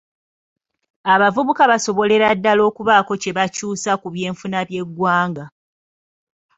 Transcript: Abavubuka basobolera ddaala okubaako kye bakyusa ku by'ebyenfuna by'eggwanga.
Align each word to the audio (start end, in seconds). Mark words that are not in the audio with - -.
Abavubuka 1.13 1.63
basobolera 1.71 2.27
ddaala 2.37 2.61
okubaako 2.69 3.13
kye 3.21 3.31
bakyusa 3.37 3.91
ku 4.01 4.07
by'ebyenfuna 4.13 4.59
by'eggwanga. 4.67 5.45